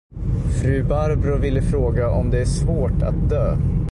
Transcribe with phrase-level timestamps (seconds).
[0.61, 3.57] Fru Barbro ville fråga, om det är svårt att dö.